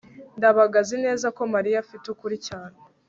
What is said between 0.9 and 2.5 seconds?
neza ko mariya afite ukuri